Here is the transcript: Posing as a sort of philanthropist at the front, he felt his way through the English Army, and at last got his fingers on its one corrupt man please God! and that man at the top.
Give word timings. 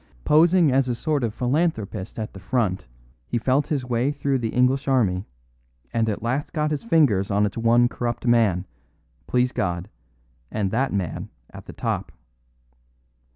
Posing 0.25 0.71
as 0.71 0.89
a 0.89 0.95
sort 0.95 1.23
of 1.23 1.31
philanthropist 1.31 2.17
at 2.17 2.33
the 2.33 2.39
front, 2.39 2.87
he 3.27 3.37
felt 3.37 3.67
his 3.67 3.85
way 3.85 4.11
through 4.11 4.39
the 4.39 4.49
English 4.49 4.87
Army, 4.87 5.25
and 5.93 6.09
at 6.09 6.23
last 6.23 6.53
got 6.53 6.71
his 6.71 6.81
fingers 6.81 7.29
on 7.29 7.45
its 7.45 7.55
one 7.55 7.87
corrupt 7.87 8.25
man 8.25 8.65
please 9.27 9.51
God! 9.51 9.91
and 10.49 10.71
that 10.71 10.91
man 10.91 11.29
at 11.51 11.67
the 11.67 11.73
top. 11.73 12.11